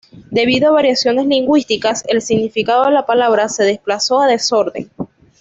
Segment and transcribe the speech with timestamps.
[0.31, 4.89] Debido a variaciones lingüísticas, el significado de la palabra se desplazó a "desorden".